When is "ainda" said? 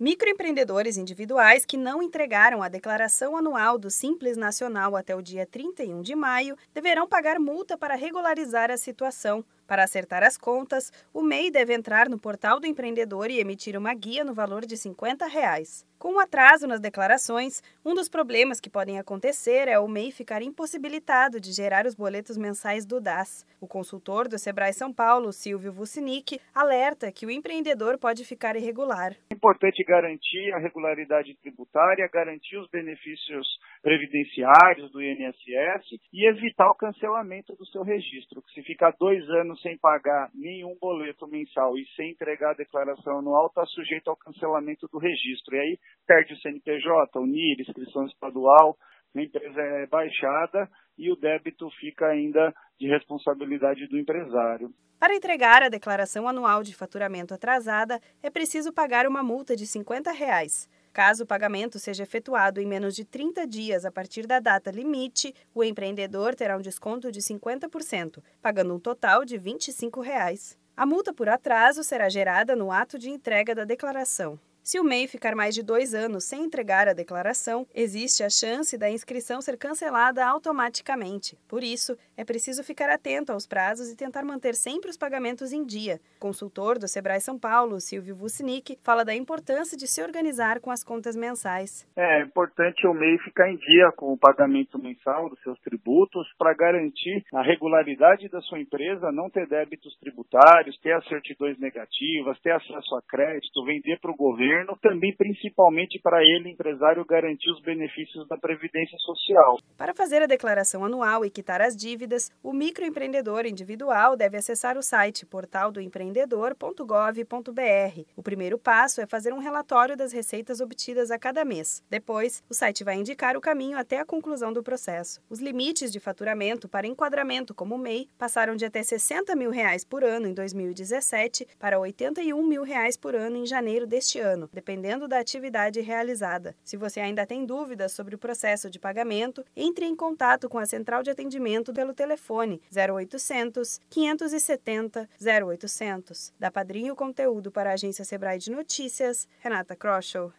52.06-52.54, 137.00-137.26